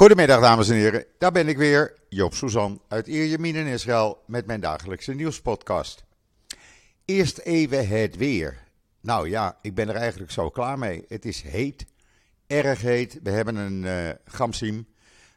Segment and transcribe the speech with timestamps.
[0.00, 4.46] Goedemiddag dames en heren, daar ben ik weer, Joop Suzan uit Ierjemien in Israël met
[4.46, 6.04] mijn dagelijkse nieuwspodcast.
[7.04, 8.58] Eerst even het weer.
[9.00, 11.04] Nou ja, ik ben er eigenlijk zo klaar mee.
[11.08, 11.86] Het is heet,
[12.46, 13.18] erg heet.
[13.22, 14.86] We hebben een uh, gamsim,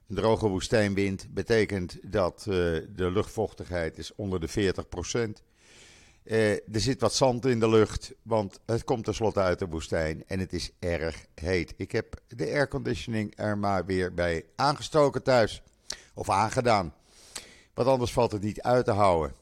[0.07, 1.27] een droge woestijnwind.
[1.29, 2.55] Betekent dat uh,
[2.95, 5.43] de luchtvochtigheid is onder de 40 procent.
[6.25, 10.23] Uh, er zit wat zand in de lucht, want het komt tenslotte uit de woestijn
[10.27, 11.73] en het is erg heet.
[11.77, 15.61] Ik heb de airconditioning er maar weer bij aangestoken thuis,
[16.13, 16.93] of aangedaan.
[17.73, 19.35] Want anders valt het niet uit te houden.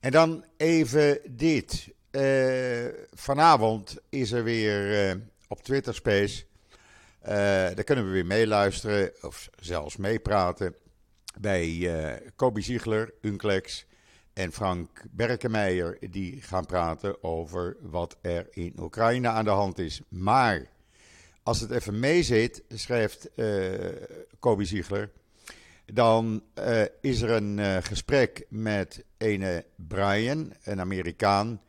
[0.00, 1.88] En dan even dit.
[2.10, 6.44] Uh, vanavond is er weer uh, op Twitter Space.
[7.22, 10.74] daar kunnen we weer meeluisteren, of zelfs meepraten.
[11.40, 11.90] Bij
[12.36, 13.86] Kobe Ziegler, Unclex
[14.34, 20.00] en Frank Berkemeijer die gaan praten over wat er in Oekraïne aan de hand is.
[20.08, 20.70] Maar
[21.42, 25.10] als het even meezit, schrijft uh, Ziegler,
[25.86, 31.60] dan uh, is er een uh, gesprek met ene Brian, een Amerikaan.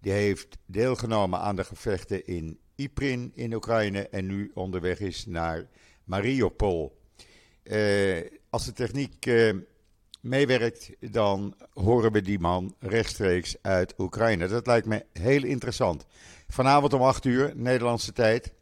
[0.00, 5.66] Die heeft deelgenomen aan de gevechten in Iprin in Oekraïne en nu onderweg is naar
[6.04, 7.00] Mariupol.
[8.50, 9.26] als de techniek
[10.24, 14.48] meewerkt, dan horen we die man rechtstreeks uit Oekraïne.
[14.48, 16.06] Dat lijkt me heel interessant.
[16.48, 18.52] Vanavond om 8 uur, Nederlandse tijd.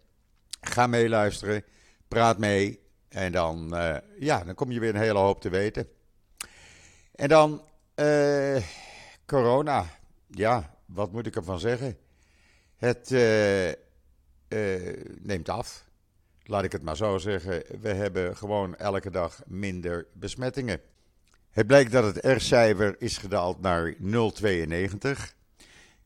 [0.61, 1.65] Ga meeluisteren,
[2.09, 5.89] praat mee en dan, uh, ja, dan kom je weer een hele hoop te weten.
[7.15, 7.65] En dan
[7.97, 8.63] uh,
[9.27, 9.87] corona.
[10.27, 11.97] Ja, wat moet ik ervan zeggen?
[12.77, 13.73] Het uh,
[15.21, 15.85] neemt af.
[16.43, 17.63] Laat ik het maar zo zeggen.
[17.81, 20.81] We hebben gewoon elke dag minder besmettingen.
[21.53, 23.99] Het blijkt dat het R-cijfer is gedaald naar 0,92.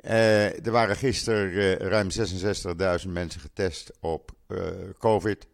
[0.00, 4.58] Uh, er waren gisteren uh, ruim 66.000 mensen getest op uh,
[4.98, 5.47] COVID.
[5.47, 5.50] 15,99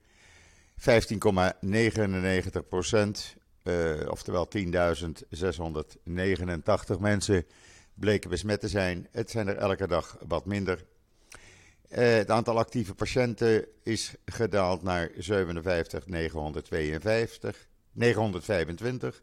[2.68, 3.36] procent,
[4.08, 4.62] oftewel 10.689
[6.98, 7.46] mensen
[7.94, 9.08] bleken besmet te zijn.
[9.10, 10.84] Het zijn er elke dag wat minder.
[11.88, 15.14] het aantal actieve patiënten is gedaald naar 57.952,
[17.92, 19.22] 925.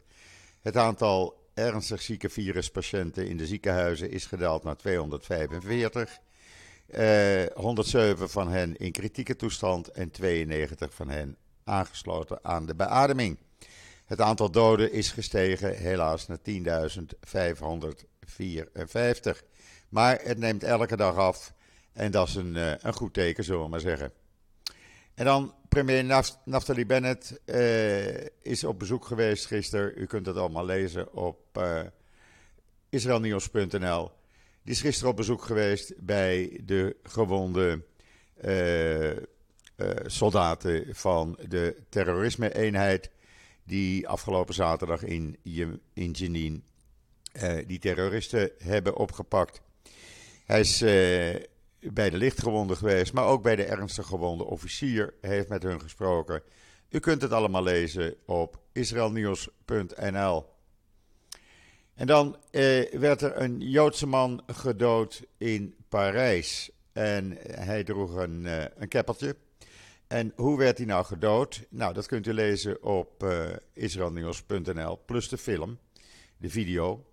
[0.62, 6.20] Het aantal ernstig zieke viruspatiënten in de ziekenhuizen is gedaald naar 245.
[6.96, 13.38] Uh, 107 van hen in kritieke toestand en 92 van hen aangesloten aan de beademing.
[14.06, 16.44] Het aantal doden is gestegen, helaas, naar 10.554.
[19.90, 21.53] Maar het neemt elke dag af
[21.94, 24.12] en dat is een, uh, een goed teken, zullen we maar zeggen.
[25.19, 29.91] En dan premier Naftali Bennett uh, is op bezoek geweest gisteren.
[29.96, 31.40] U kunt het allemaal lezen op
[32.90, 34.12] uh.
[34.63, 37.84] Die is gisteren op bezoek geweest bij de gewonde
[38.46, 39.12] uh,
[40.06, 43.09] soldaten van de terrorisme-eenheid.
[43.63, 45.38] Die afgelopen zaterdag in,
[45.94, 46.63] in Jenin
[47.68, 49.62] die terroristen hebben opgepakt.
[50.46, 50.81] Hij is
[51.79, 56.41] bij de lichtgewonden geweest, maar ook bij de ernstig gewonde officier heeft met hun gesproken.
[56.90, 60.45] U kunt het allemaal lezen op israelnieuws.nl.
[61.94, 66.72] En dan eh, werd er een Joodse man gedood in Parijs.
[66.91, 69.35] En hij droeg een, eh, een keppeltje.
[70.07, 71.66] En hoe werd hij nou gedood?
[71.69, 75.79] Nou, dat kunt u lezen op uh, israelnieuws.nl, plus de film,
[76.38, 77.06] de video.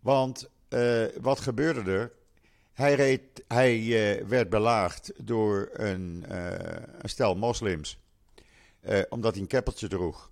[0.00, 2.12] Want uh, wat gebeurde er?
[2.74, 6.48] Hij, hij uh, werd belaagd door een, uh,
[6.98, 7.98] een stel moslims,
[8.82, 10.30] uh, omdat hij een keppeltje droeg.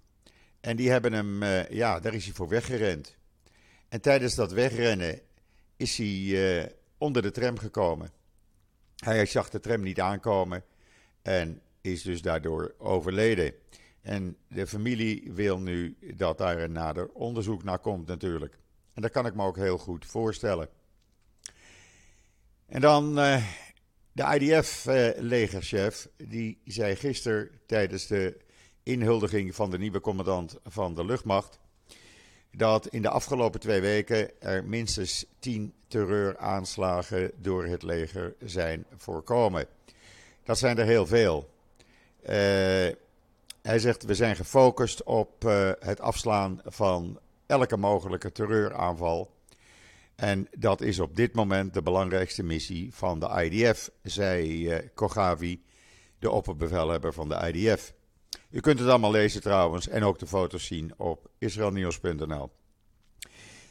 [0.60, 3.16] En die hebben hem, ja, daar is hij voor weggerend.
[3.88, 5.20] En tijdens dat wegrennen
[5.76, 8.10] is hij onder de tram gekomen.
[8.96, 10.64] Hij zag de tram niet aankomen
[11.22, 13.54] en is dus daardoor overleden.
[14.00, 18.58] En de familie wil nu dat daar een nader onderzoek naar komt natuurlijk.
[18.94, 20.68] En dat kan ik me ook heel goed voorstellen.
[22.72, 23.44] En dan uh,
[24.12, 28.36] de IDF-legerchef, uh, die zei gisteren tijdens de
[28.82, 31.58] inhuldiging van de nieuwe commandant van de luchtmacht.
[32.50, 39.66] dat in de afgelopen twee weken er minstens tien terreuraanslagen door het leger zijn voorkomen.
[40.44, 41.48] Dat zijn er heel veel.
[42.22, 42.28] Uh,
[43.62, 45.42] hij zegt: We zijn gefocust op
[45.78, 49.30] het afslaan van elke mogelijke terreuraanval.
[50.14, 55.62] En dat is op dit moment de belangrijkste missie van de IDF, zei uh, Kogavi,
[56.18, 57.92] de opperbevelhebber van de IDF.
[58.50, 62.50] U kunt het allemaal lezen trouwens en ook de foto's zien op israelnieuws.nl.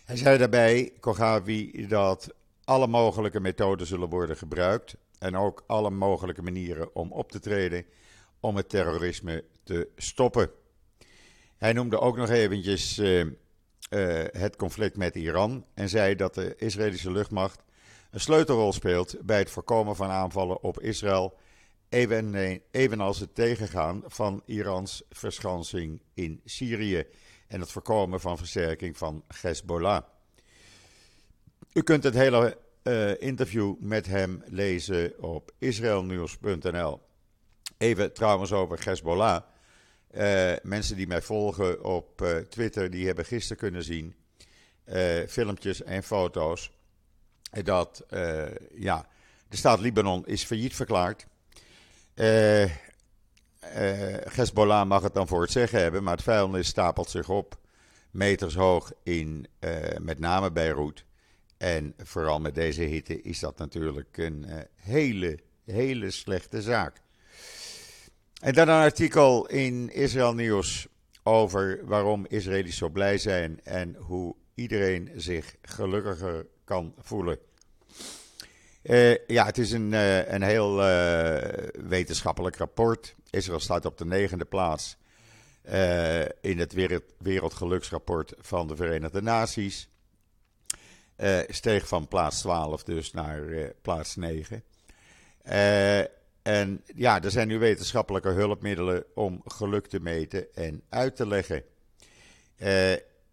[0.06, 2.34] Hij zei daarbij, Kogavi, dat
[2.64, 7.86] alle mogelijke methoden zullen worden gebruikt en ook alle mogelijke manieren om op te treden
[8.40, 10.50] om het terrorisme te stoppen.
[11.58, 13.02] Hij noemde ook nog eventjes
[14.32, 17.64] het conflict met Iran en zei dat de Israëlische luchtmacht
[18.12, 21.38] een sleutelrol speelt bij het voorkomen van aanvallen op Israël,
[22.72, 27.06] evenals het tegengaan van Irans verschansing in Syrië
[27.48, 30.04] en het voorkomen van versterking van Hezbollah.
[31.74, 37.02] U kunt het hele uh, interview met hem lezen op israelnieuws.nl.
[37.78, 39.42] Even trouwens over Hezbollah.
[40.18, 44.16] Uh, mensen die mij volgen op uh, Twitter, die hebben gisteren kunnen zien
[45.28, 46.72] filmpjes en foto's
[47.64, 48.06] dat
[48.76, 49.08] ja,
[49.48, 51.28] de staat Libanon is failliet verklaard.
[54.34, 57.60] Hezbollah mag het dan voor het zeggen hebben, maar het vuilnis stapelt zich op
[58.12, 59.48] meters hoog in
[60.00, 61.06] met name Beirut.
[61.58, 67.02] En vooral met deze hitte is dat natuurlijk een hele, hele slechte zaak.
[68.42, 70.88] En dan een artikel in Israël Nieuws
[71.24, 77.38] over waarom Israëli's zo blij zijn en hoe iedereen zich gelukkiger kan voelen.
[78.84, 80.76] Uh, ja, het is een, uh, een heel
[81.88, 83.16] wetenschappelijk rapport.
[83.30, 84.98] Israël staat op de negende plaats
[86.42, 89.90] in het wereld, Wereldgeluksrapport van de Verenigde Naties.
[91.48, 94.64] Steeg van plaats 12 dus naar plaats 9.
[96.42, 101.28] Eh, en ja, er zijn nu wetenschappelijke hulpmiddelen om geluk te meten en uit te
[101.28, 101.64] leggen.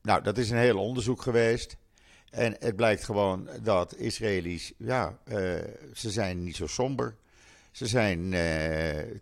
[0.03, 1.77] nou, dat is een heel onderzoek geweest.
[2.31, 5.19] En het blijkt gewoon dat Israëli's, ja,
[5.95, 7.17] ze zijn niet zo somber.
[7.71, 8.31] Ze zijn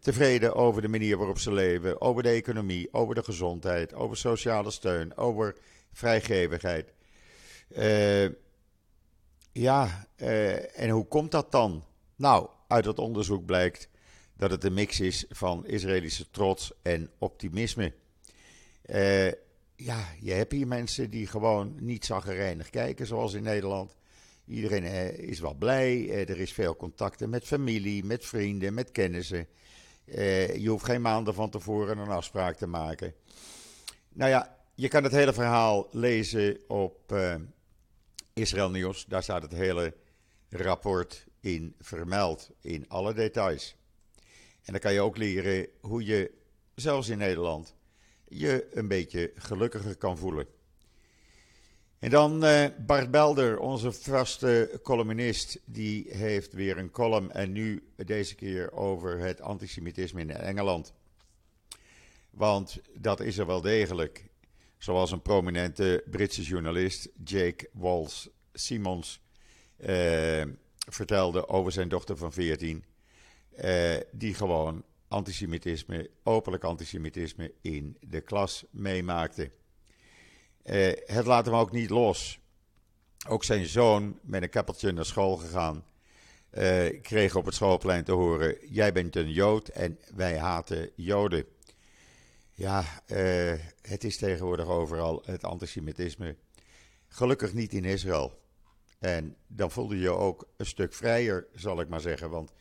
[0.01, 4.71] tevreden over de manier waarop ze leven, over de economie, over de gezondheid, over sociale
[4.71, 5.57] steun, over
[5.93, 6.93] vrijgevigheid.
[9.53, 10.07] Ja,
[10.75, 11.85] en hoe komt dat dan?
[12.17, 13.89] Nou, uit het onderzoek blijkt
[14.37, 17.93] dat het een mix is van Israëlische trots en optimisme.
[18.87, 19.31] Uh,
[19.77, 23.97] ja, je hebt hier mensen die gewoon niet zaggerijnig kijken, zoals in Nederland.
[24.47, 29.47] Iedereen uh, is wel blij, er is veel contacten met familie, met vrienden, met kennissen.
[30.57, 33.15] je hoeft geen maanden van tevoren een afspraak te maken.
[34.13, 37.15] Nou ja, je kan het hele verhaal lezen op
[38.33, 39.95] Israël Nieuws, daar staat het hele
[40.51, 43.77] rapport in vermeld, in alle details.
[44.63, 46.33] En dan kan je ook leren hoe je,
[46.75, 47.75] zelfs in Nederland,
[48.29, 50.47] je een beetje gelukkiger kan voelen.
[51.99, 57.89] En dan uh, Bart Belder, onze vaste columnist, die heeft weer een column en nu
[57.97, 60.95] deze keer over het antisemitisme in Engeland.
[62.31, 64.25] Want dat is er wel degelijk.
[64.79, 69.21] Zoals een prominente Britse journalist, Jake Walls Simons,
[69.81, 70.43] uh,
[70.87, 72.85] vertelde over zijn dochter van 14.
[73.59, 79.51] Uh, eh, die gewoon antisemitisme, openlijk antisemitisme in de klas meemaakte.
[80.65, 82.39] Uh, het laat hem ook niet los.
[83.29, 85.85] Ook zijn zoon, met een kappeltje naar school gegaan,
[87.03, 91.45] kreeg op het schoolplein te horen: Jij bent een Jood en wij haten Joden.
[92.53, 92.85] Ja,
[93.83, 96.37] het is tegenwoordig overal het antisemitisme.
[97.09, 98.39] Gelukkig niet in Israël.
[98.99, 102.31] En dan voelde je ook een stuk vrijer, zal ik maar zeggen.
[102.31, 102.53] Want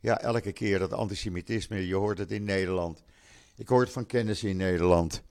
[0.00, 3.02] ja, elke keer dat antisemitisme, je hoort het in Nederland.
[3.56, 5.22] Ik hoor het van kennis in Nederland.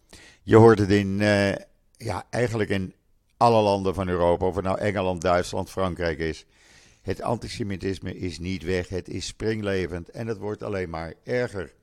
[0.43, 1.55] Je hoort het in, uh,
[1.91, 2.93] ja, eigenlijk in
[3.37, 4.45] alle landen van Europa.
[4.45, 6.45] Of het nou Engeland, Duitsland, Frankrijk is.
[7.01, 8.89] Het antisemitisme is niet weg.
[8.89, 11.73] Het is springlevend en het wordt alleen maar erger.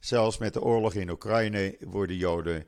[0.00, 2.66] Zelfs met de oorlog in Oekraïne worden Joden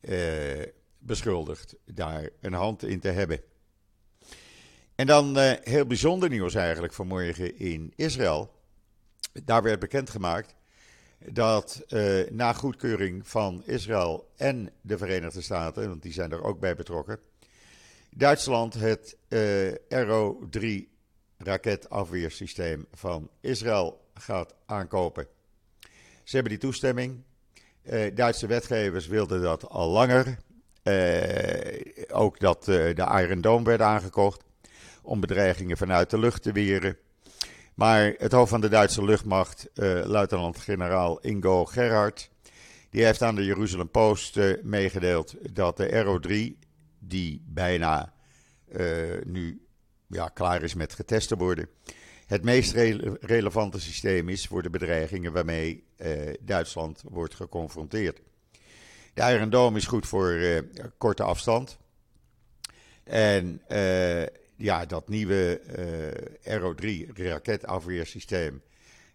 [0.00, 0.62] uh,
[0.98, 3.40] beschuldigd daar een hand in te hebben.
[4.94, 8.54] En dan uh, heel bijzonder nieuws eigenlijk vanmorgen in Israël.
[9.44, 10.54] Daar werd bekendgemaakt
[11.18, 16.60] dat uh, na goedkeuring van Israël en de Verenigde Staten, want die zijn er ook
[16.60, 17.18] bij betrokken,
[18.14, 20.66] Duitsland het eh, RO-3
[21.38, 25.26] raketafweersysteem van Israël gaat aankopen.
[26.24, 27.22] Ze hebben die toestemming.
[28.14, 30.38] Duitse wetgevers wilden dat al langer.
[32.10, 34.44] ook dat de Iron Dome werd aangekocht
[35.02, 36.96] om bedreigingen vanuit de lucht te weren.
[37.74, 42.30] Maar het hoofd van de Duitse luchtmacht, uh, luitenant-generaal Ingo Gerhard,
[42.90, 46.66] die heeft aan de Jeruzalem Post uh, meegedeeld dat de RO3,
[46.98, 48.12] die bijna
[48.72, 49.66] uh, nu
[50.06, 51.68] ja, klaar is met getest te worden,
[52.26, 55.84] het meest re relevante systeem is voor de bedreigingen waarmee
[56.40, 58.20] Duitsland wordt geconfronteerd.
[59.14, 60.64] De Iron Dome is goed voor
[60.98, 61.78] korte afstand.
[63.04, 63.60] En
[64.62, 65.60] ja, dat nieuwe
[66.44, 68.62] eh, RO3 raketafweersysteem,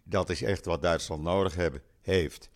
[0.02, 2.50] dat is echt wat Duitsland nodig hebben, heeft.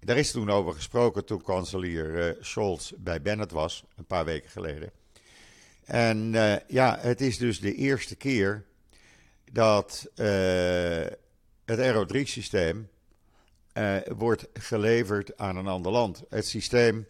[0.00, 4.90] Daar is toen over gesproken toen kanselier Scholz bij Bennett was, een paar weken geleden.
[5.84, 6.32] En
[6.66, 8.64] ja, het is dus de eerste keer
[9.52, 10.10] dat
[11.64, 12.88] het RO3-systeem
[14.16, 16.22] wordt geleverd aan een ander land.
[16.28, 17.06] Het systeem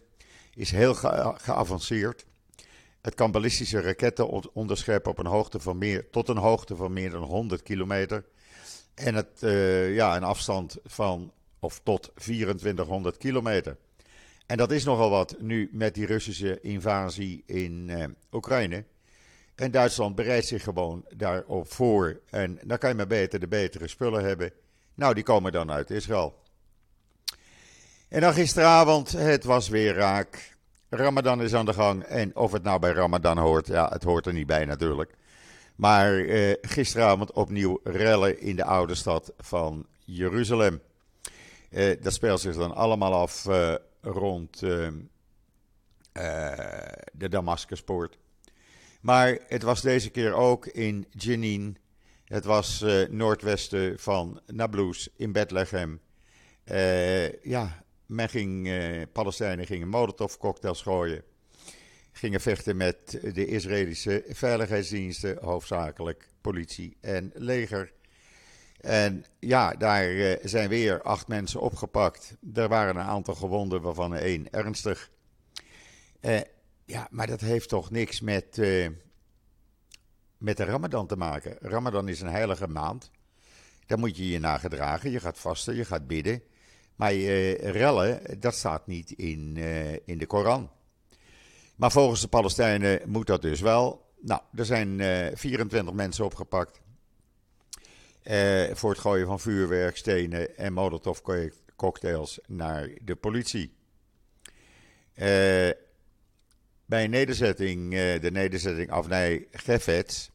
[0.53, 0.95] is heel
[1.35, 2.25] geavanceerd.
[3.01, 7.09] Het kan ballistische raketten onderscheppen op een hoogte van meer, tot een hoogte van meer
[7.09, 8.25] dan 100 kilometer.
[8.93, 13.77] En het, uh, ja, een afstand van of tot 2400 kilometer.
[14.45, 18.83] En dat is nogal wat nu met die Russische invasie in uh, Oekraïne.
[19.55, 22.19] En Duitsland bereidt zich gewoon daarop voor.
[22.29, 24.51] En dan kan je maar beter de betere spullen hebben.
[24.93, 26.41] Nou, die komen dan uit Israël.
[28.07, 30.57] En dan gisteravond, het was weer raak.
[30.89, 32.03] Ramadan is aan de gang.
[32.03, 35.13] En of het nou bij Ramadan hoort, ja, het hoort er niet bij natuurlijk.
[35.75, 40.81] Maar eh, gisteravond opnieuw rellen in de oude stad van Jeruzalem.
[41.69, 44.87] Eh, dat speelt zich dan allemaal af eh, rond eh,
[46.11, 48.17] eh, de Damascuspoort.
[49.01, 51.77] Maar het was deze keer ook in Jenin.
[52.25, 56.01] Het was eh, noordwesten van Nablus in Bethlehem.
[57.43, 61.23] ja, men ging, uh, Palestijnen gingen molotovcocktails gooien.
[62.11, 67.93] Gingen vechten met de Israëlische veiligheidsdiensten, hoofdzakelijk politie en leger.
[68.81, 72.35] En ja, daar uh, zijn weer acht mensen opgepakt.
[72.53, 75.09] Er waren een aantal gewonden, waarvan één ernstig.
[76.21, 76.39] Uh,
[76.85, 78.57] ja, maar dat heeft toch niks met,
[80.37, 81.57] met de Ramadan te maken.
[81.59, 83.11] Ramadan is een heilige maand.
[83.85, 85.11] Daar moet je je naar gedragen.
[85.11, 86.43] Je gaat vasten, je gaat bidden.
[86.99, 90.69] Maar uh, rellen, dat staat niet in, uh, in de Koran.
[91.75, 94.05] Maar volgens de Palestijnen moet dat dus wel.
[94.21, 96.81] Nou, er zijn uh, eh, 24 mensen opgepakt.
[98.73, 100.73] voor het gooien van vuurwerk, stenen en
[101.75, 103.73] cocktails naar de politie.
[106.85, 110.31] bij een nederzetting, de nederzetting Afnij Gefets,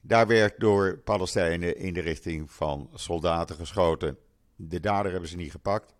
[0.00, 4.18] daar werd door Palestijnen in de richting van soldaten geschoten.
[4.56, 5.94] De dader hebben ze niet gepakt.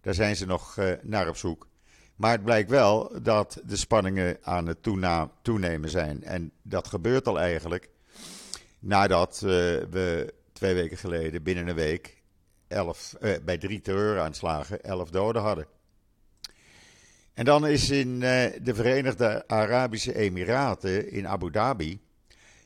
[0.00, 1.68] Daar zijn ze nog uh, naar op zoek.
[2.16, 4.82] Maar het blijkt wel dat de spanningen aan het
[5.42, 6.22] toenemen zijn.
[6.22, 7.88] En dat gebeurt al eigenlijk
[8.78, 9.50] nadat uh,
[9.90, 12.22] we twee weken geleden, binnen een week,
[12.68, 12.90] uh,
[13.44, 15.66] bij drie terreuraanslagen, elf doden hadden.
[17.34, 22.00] En dan is in de Verenigde Arabische Emiraten, in Abu Dhabi,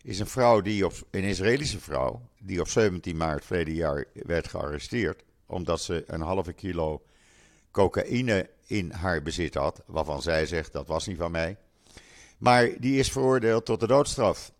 [0.02, 5.24] is een vrouw die een Israëlische vrouw, die op 17 maart verleden jaar werd gearresteerd
[5.48, 7.02] omdat ze een halve kilo
[7.70, 11.56] cocaïne in haar bezit had, waarvan zij zegt dat was niet van mij.
[12.38, 14.52] Maar die is veroordeeld tot de doodstraf.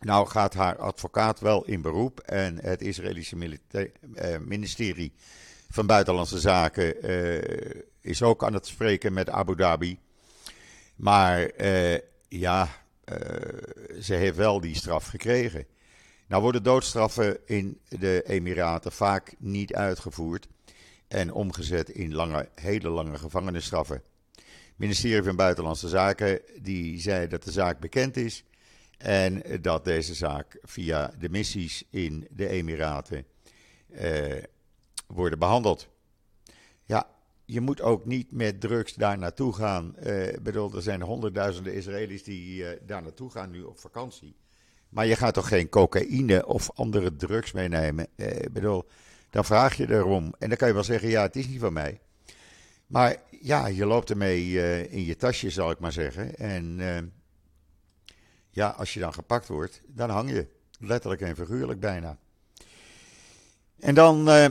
[0.00, 3.58] Nou gaat haar advocaat wel in beroep en het Israëlische
[4.14, 5.12] eh, ministerie
[5.70, 9.98] van Buitenlandse Zaken uh, is ook aan het spreken met Abu Dhabi.
[10.96, 11.98] Maar uh,
[12.28, 12.68] ja,
[14.00, 15.66] ze heeft wel die straf gekregen.
[16.26, 20.48] Nou worden doodstraffen in de Emiraten vaak niet uitgevoerd
[21.08, 24.02] en omgezet in lange, hele lange gevangenisstraffen.
[24.34, 24.44] Het
[24.76, 28.44] ministerie van Buitenlandse Zaken die zei dat de zaak bekend is
[28.98, 33.24] en dat deze zaak via de missies in de Emiraten
[33.90, 34.42] eh,
[35.06, 35.88] worden behandeld.
[36.84, 37.06] Ja,
[37.44, 39.96] je moet ook niet met drugs daar naartoe gaan.
[40.06, 44.36] Uh, bedoel, er zijn honderdduizenden Israëli's die uh, daar naartoe gaan nu op vakantie.
[44.92, 48.06] Maar je gaat toch geen cocaïne of andere drugs meenemen?
[48.16, 48.88] Eh, ik bedoel,
[49.30, 50.34] dan vraag je erom.
[50.38, 52.00] En dan kan je wel zeggen, ja, het is niet van mij.
[52.86, 56.36] Maar ja, je loopt ermee uh, in je tasje, zal ik maar zeggen.
[56.36, 56.98] En uh,
[58.50, 60.46] ja, als je dan gepakt wordt, dan hang je.
[60.78, 62.18] Letterlijk en figuurlijk bijna.
[63.78, 64.46] En dan uh,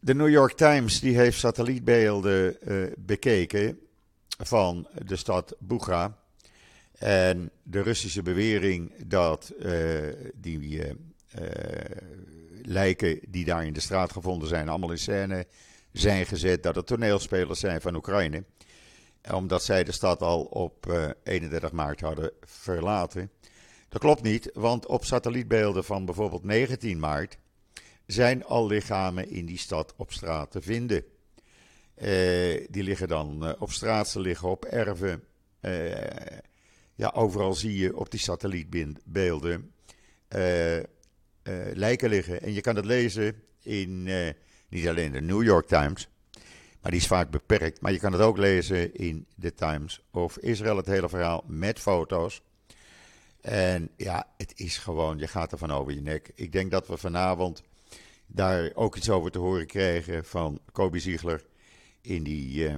[0.00, 2.56] de New York Times, die heeft satellietbeelden
[2.98, 3.78] bekeken
[4.38, 6.23] van de stad Bucha.
[6.98, 9.98] En de Russische bewering dat uh,
[10.34, 10.90] die uh,
[12.62, 15.46] lijken die daar in de straat gevonden zijn, allemaal in scène
[15.92, 18.44] zijn gezet, dat het toneelspelers zijn van Oekraïne.
[19.32, 23.30] Omdat zij de stad al op uh, 31 maart hadden verlaten.
[23.88, 27.38] Dat klopt niet, want op satellietbeelden van bijvoorbeeld 19 maart
[28.06, 31.04] zijn al lichamen in die stad op straat te vinden.
[32.70, 35.22] die liggen dan op straat, ze liggen op erven
[36.94, 39.72] ja, overal zie je op die satellietbeelden
[40.36, 40.82] uh, uh,
[41.72, 42.42] lijken liggen.
[42.42, 44.28] En je kan het lezen in uh,
[44.68, 46.08] niet alleen de New York Times,
[46.80, 47.80] maar die is vaak beperkt.
[47.80, 51.78] Maar je kan het ook lezen in de Times of Israël, het hele verhaal met
[51.78, 52.42] foto's.
[53.40, 56.32] En ja, het is gewoon, je gaat er van over je nek.
[56.34, 57.62] Ik denk dat we vanavond
[58.26, 61.44] daar ook iets over te horen krijgen van Kobe Ziegler.
[62.00, 62.70] in die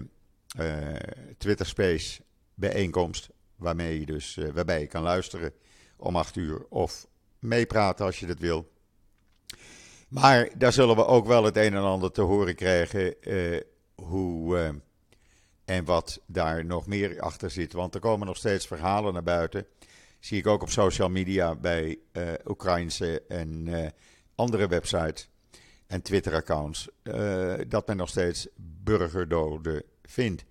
[1.38, 2.20] Twitter Space
[2.54, 3.30] bijeenkomst.
[3.56, 5.52] Waarmee je dus, waarbij je kan luisteren
[5.96, 7.06] om 8 uur of
[7.38, 8.72] meepraten als je dat wil.
[10.08, 13.14] Maar daar zullen we ook wel het een en ander te horen krijgen
[13.94, 14.74] hoe
[15.64, 17.72] en wat daar nog meer achter zit.
[17.72, 19.66] Want er komen nog steeds verhalen naar buiten.
[20.18, 23.68] Zie ik ook op social media bij uh, Oekraïnse en
[24.34, 25.28] andere websites
[25.86, 26.88] en Twitter-accounts.
[27.68, 30.44] Dat men nog steeds burgerdoden vindt.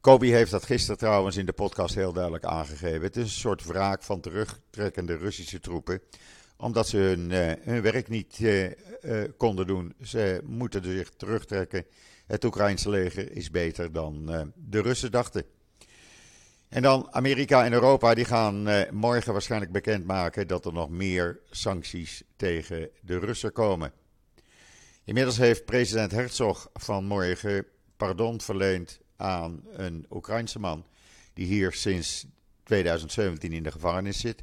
[0.00, 3.02] Kobe heeft dat gisteren trouwens in de podcast heel duidelijk aangegeven.
[3.02, 6.00] Het is een soort wraak van terugtrekkende Russische troepen.
[6.56, 7.30] Omdat ze hun,
[7.62, 8.40] hun werk niet
[9.36, 9.94] konden doen.
[10.02, 11.86] Ze moeten zich terugtrekken
[12.26, 15.44] het Oekraïnse leger is beter dan de Russen dachten.
[16.68, 22.22] En dan Amerika en Europa, die gaan morgen waarschijnlijk bekendmaken dat er nog meer sancties
[22.36, 23.92] tegen de Russen komen.
[25.04, 27.66] Inmiddels heeft president Herzog vanmorgen
[27.96, 30.84] pardon verleend aan een Oekraïnse man
[31.34, 32.26] die hier sinds
[32.62, 34.42] 2017 in de gevangenis zit.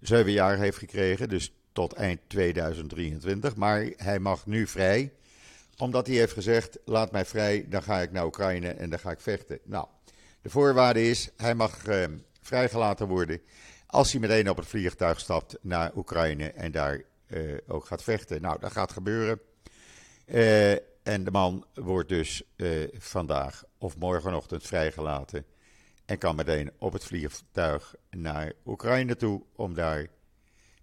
[0.00, 3.56] Zeven jaar heeft gekregen, dus tot eind 2023.
[3.56, 5.12] Maar hij mag nu vrij
[5.76, 9.10] omdat hij heeft gezegd: laat mij vrij, dan ga ik naar Oekraïne en dan ga
[9.10, 9.58] ik vechten.
[9.64, 9.86] Nou,
[10.42, 12.04] de voorwaarde is: hij mag uh,
[12.40, 13.40] vrijgelaten worden
[13.86, 18.42] als hij meteen op het vliegtuig stapt naar Oekraïne en daar uh, ook gaat vechten.
[18.42, 19.40] Nou, dat gaat gebeuren.
[20.26, 20.72] Uh,
[21.10, 22.42] en de man wordt dus
[22.98, 25.44] vandaag of morgenochtend vrijgelaten
[26.04, 30.06] en kan meteen op het vliegtuig naar Oekraïne toe om daar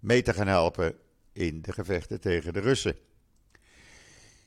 [0.00, 0.94] mee te gaan helpen
[1.32, 2.96] in de gevechten tegen de Russen.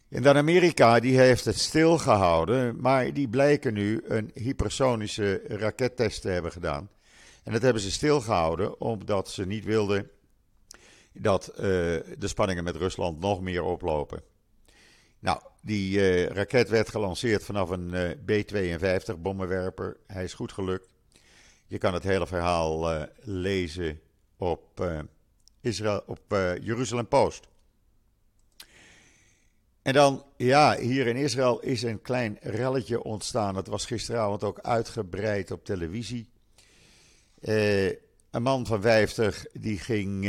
[0.09, 6.29] En dan Amerika, die heeft het stilgehouden, maar die blijken nu een hypersonische rakettest te
[6.29, 6.89] hebben gedaan.
[7.43, 10.09] En dat hebben ze stilgehouden omdat ze niet wilden
[11.13, 11.57] dat uh,
[12.17, 14.23] de spanningen met Rusland nog meer oplopen.
[15.19, 19.97] Nou, die uh, raket werd gelanceerd vanaf een uh, B-52 bommenwerper.
[20.07, 20.89] Hij is goed gelukt.
[21.67, 23.99] Je kan het hele verhaal lezen
[24.37, 24.91] op,
[25.61, 26.21] Israël, op
[26.61, 27.47] Jeruzalem Post.
[29.81, 33.55] En dan, ja, hier in Israël is een klein relletje ontstaan.
[33.55, 36.29] Het was gisteravond ook uitgebreid op televisie.
[37.39, 37.97] Een
[38.41, 40.25] man van 50 die ging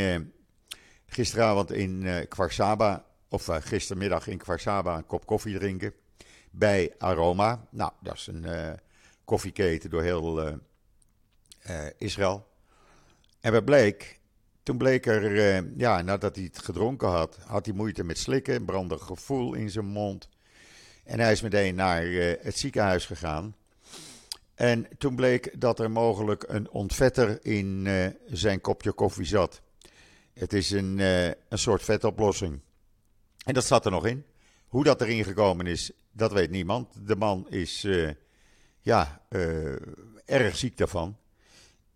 [1.13, 5.95] gisteravond in uh, Kwarsaba, of gistermiddag in Kwarsaba, een kop koffie drinken
[6.51, 7.67] bij Aroma.
[7.71, 8.79] Nou, dat is een
[9.25, 10.59] koffieketen door heel
[11.99, 12.47] Israël.
[13.41, 14.21] En wat bleek,
[14.63, 18.65] toen bleek er, ja, nadat hij het gedronken had, had hij moeite met slikken, een
[18.65, 20.29] brandig gevoel in zijn mond.
[21.05, 22.03] En hij is meteen naar
[22.41, 23.57] het ziekenhuis gegaan.
[24.55, 27.89] En toen bleek dat er mogelijk een ontvetter in
[28.27, 29.61] zijn kopje koffie zat.
[30.33, 32.61] Het is een, een soort vetoplossing.
[33.45, 34.25] En dat zat er nog in.
[34.67, 37.07] Hoe dat erin gekomen is, dat weet niemand.
[37.07, 37.87] De man is
[38.81, 39.23] ja,
[40.25, 41.17] erg ziek daarvan.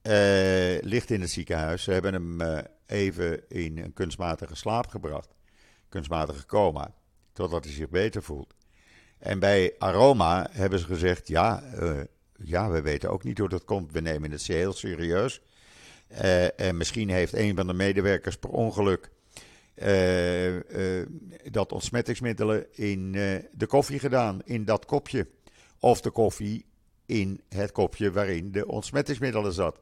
[0.03, 0.13] Uh,
[0.81, 1.83] ligt in het ziekenhuis.
[1.83, 5.35] Ze hebben hem even in een kunstmatige slaap gebracht.
[5.89, 6.95] Kunstmatige coma.
[7.33, 8.55] Totdat hij zich beter voelt.
[9.19, 11.63] En bij Aroma hebben ze gezegd: ja,
[12.37, 13.93] ja, we weten ook niet hoe dat komt.
[13.93, 15.43] We nemen het heel serieus.
[16.57, 19.11] en misschien heeft een van de medewerkers per ongeluk
[21.51, 23.13] dat ontsmettingsmiddelen in
[23.53, 24.41] de koffie gedaan.
[24.45, 25.27] In dat kopje.
[25.79, 26.67] Of de koffie
[27.07, 29.81] in het kopje waarin de ontsmettingsmiddelen zat.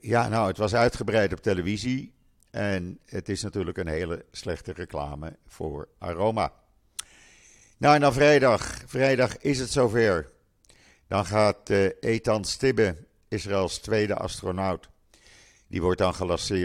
[0.00, 2.12] Ja, nou, het was uitgebreid op televisie.
[2.50, 6.52] En het is natuurlijk een hele slechte reclame voor Aroma.
[7.78, 8.82] Nou, en dan vrijdag.
[8.86, 10.32] Vrijdag is het zover.
[11.08, 12.96] Dan gaat Ethan Stibbe,
[13.28, 14.88] Israëls tweede astronaut.
[15.66, 16.14] Die wordt dan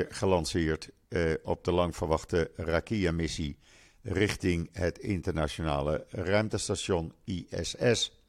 [0.09, 3.57] gelanceerd uh, op de lang verwachte Rakia-missie
[4.01, 8.21] richting het internationale ruimtestation ISS.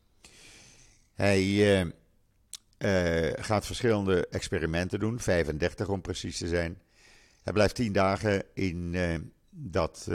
[1.14, 6.78] Hij uh, gaat verschillende experimenten doen, 35 om precies te zijn.
[7.42, 8.96] Hij blijft 10 dagen in
[9.50, 10.08] dat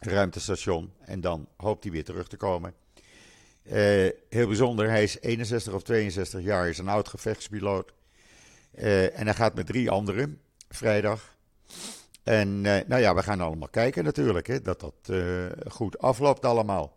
[0.00, 2.74] ruimtestation en dan hoopt hij weer terug te komen.
[4.28, 7.92] heel bijzonder, hij is 61 of 62 jaar, is een oud gevechtspiloot.
[8.74, 11.36] En hij gaat met drie anderen vrijdag.
[12.22, 15.12] En nou ja, we gaan allemaal kijken natuurlijk, hè, dat dat
[15.68, 16.96] goed afloopt allemaal.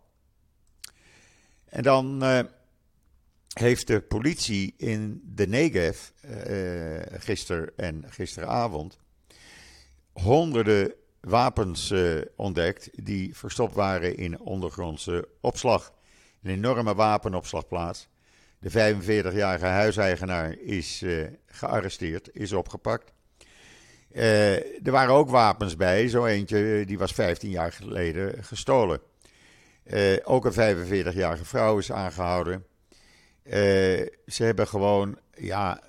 [1.64, 2.24] En dan
[3.52, 6.08] heeft de politie in de Negev
[7.18, 8.98] gisteren en gisteravond
[10.12, 11.94] honderden wapens
[12.36, 15.92] ontdekt die verstopt waren in ondergrondse opslag.
[16.42, 18.08] Een enorme wapenopslagplaats.
[18.58, 23.12] De 45-jarige huiseigenaar is uh, gearresteerd, is opgepakt.
[24.12, 29.00] er waren ook wapens bij, zo eentje die was 15 jaar geleden gestolen.
[30.24, 30.76] ook een
[31.12, 32.66] 45-jarige vrouw is aangehouden.
[34.26, 35.80] ze hebben gewoon ja,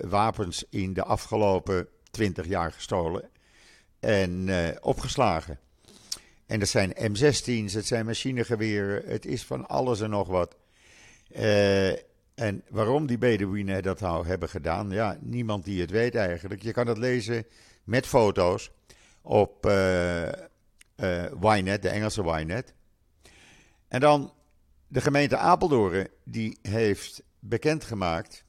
[0.00, 3.30] wapens in de afgelopen 20 jaar gestolen
[4.00, 4.48] en
[4.80, 5.58] opgeslagen.
[6.46, 10.56] En dat zijn M16's, het zijn machinegeweren, het is van alles en nog wat.
[12.42, 16.62] En waarom die Bedouinen dat nou hebben gedaan, ja, niemand die het weet eigenlijk.
[16.62, 17.46] Je kan het lezen
[17.84, 18.70] met foto's
[19.20, 19.72] op uh,
[20.96, 22.74] de Engelse Ynet.
[23.88, 24.32] En dan
[24.86, 28.44] de gemeente Apeldoorn, die heeft bekendgemaakt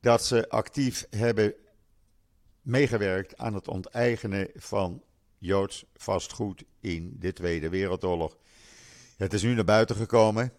[0.00, 1.54] dat ze actief hebben
[2.60, 5.02] meegewerkt aan het onteigenen van
[5.38, 8.36] Joods vastgoed in de Tweede Wereldoorlog.
[9.16, 10.52] Het is nu naar buiten gekomen.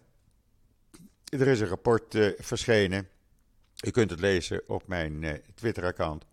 [1.40, 3.08] Er is een rapport uh, verschenen.
[3.86, 6.24] U kunt het lezen op mijn uh, Twitter-account.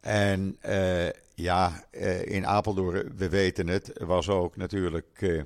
[0.00, 1.84] En uh, ja,
[2.24, 5.42] in Apeldoorn, we weten het, was ook natuurlijk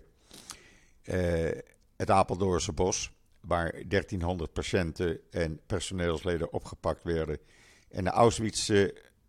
[1.96, 7.38] het Apeldoornse bos, waar 1300 patiënten en personeelsleden opgepakt werden
[7.90, 8.70] en naar Auschwitz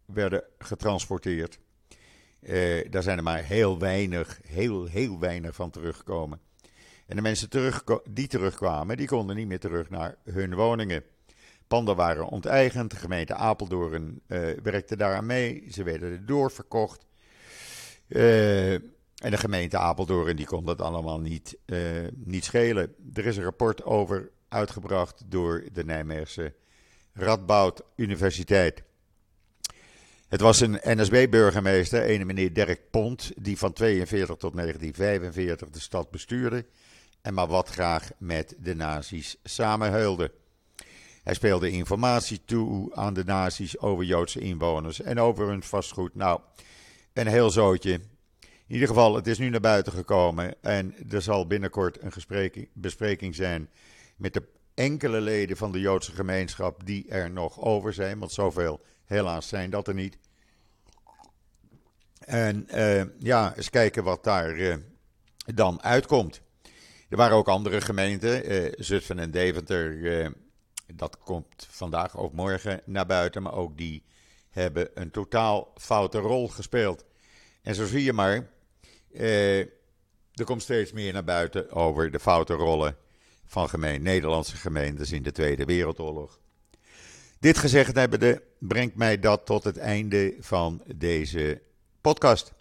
[0.06, 1.60] werden getransporteerd.
[2.90, 6.40] daar zijn er maar heel weinig, heel, heel weinig van teruggekomen.
[7.10, 7.50] En de mensen
[8.10, 11.04] die terugkwamen, die konden niet meer terug naar hun woningen.
[11.68, 17.06] Panden waren onteigend, de gemeente Apeldoorn uh, werkte daaraan mee, ze werden doorverkocht.
[18.08, 21.80] Uh, en de gemeente Apeldoorn die kon dat allemaal niet, uh,
[22.16, 22.96] niet schelen.
[23.14, 26.54] Er is een rapport over uitgebracht door de Nijmeegse
[27.14, 28.84] Radboud Universiteit.
[30.28, 36.12] Het was een NSB-burgemeester, een meneer Dirk Pont, die van 42 tot 1945 de stad
[36.12, 36.66] bestuurde
[37.22, 40.32] en maar wat graag met de nazi's samenhuilde.
[41.24, 46.16] Hij speelde informatie toe aan de nazi's over Joodse inwoners en over hun vastgoed.
[46.16, 46.40] Nou,
[47.14, 47.94] een heel zootje.
[48.42, 53.36] In ieder geval, het is nu naar buiten gekomen en er zal binnenkort een bespreking
[53.36, 53.70] zijn
[54.16, 58.82] met de enkele leden van de Joodse gemeenschap die er nog over zijn, want zoveel
[59.06, 60.18] helaas zijn dat er niet.
[62.20, 64.76] En uh, ja, eens kijken wat daar uh,
[65.46, 66.42] dan uitkomt.
[67.10, 69.92] Er waren ook andere gemeenten, uh, Zutphen en Deventer.
[69.92, 70.30] Uh,
[70.94, 74.04] dat komt vandaag of morgen naar buiten, maar ook die
[74.50, 77.06] hebben een totaal foute rol gespeeld.
[77.62, 78.50] En zo zie je maar,
[79.12, 79.60] uh,
[80.34, 82.98] er komt steeds meer naar buiten over de foute rollen
[83.46, 86.40] van gemeen, Nederlandse gemeentes in de Tweede Wereldoorlog.
[87.40, 91.62] Dit gezegd hebbende brengt mij dat tot het einde van deze
[92.02, 92.54] podcast.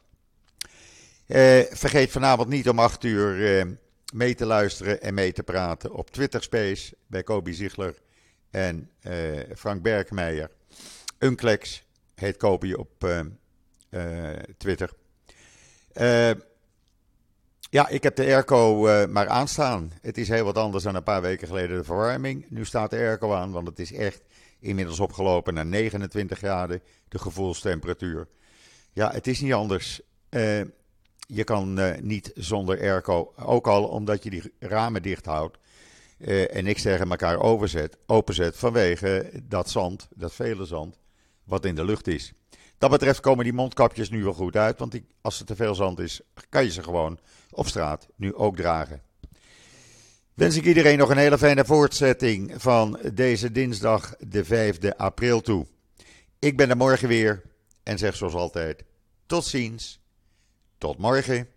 [1.71, 3.67] vergeet vanavond niet om 8 uur
[4.13, 7.95] mee te luisteren en mee te praten op Twitter Space bij Kobi Ziegler
[8.51, 10.51] en uh, Frank Bergmeijer.
[11.19, 11.83] Unclex
[12.15, 13.21] heet Kobi op uh,
[13.91, 14.91] uh, Twitter.
[17.71, 19.93] ja, ik heb de airco maar aanstaan.
[20.01, 22.47] Het is heel wat anders dan een paar weken geleden de verwarming.
[22.49, 24.23] Nu staat de airco aan, want het is echt
[24.61, 28.29] inmiddels opgelopen naar 29 graden, de gevoelstemperatuur.
[28.93, 30.01] Ja, het is niet anders.
[31.31, 35.59] Je kan uh, niet zonder airco, ook al omdat je die ramen dicht houdt
[36.19, 40.99] uh, en niks tegen elkaar overzet, openzet vanwege dat zand, dat vele zand,
[41.45, 42.33] wat in de lucht is.
[42.79, 45.99] Dat betreft komen die mondkapjes nu wel goed uit, want als er te veel zand
[45.99, 47.19] is, kan je ze gewoon
[47.51, 49.03] op straat nu ook dragen.
[50.35, 55.67] Wens ik iedereen nog een hele fijne voortzetting van deze dinsdag, de 5e april toe.
[56.39, 57.43] Ik ben er morgen weer
[57.83, 58.85] en zeg zoals altijd:
[59.27, 60.01] tot ziens.
[60.79, 61.49] Tot morgen.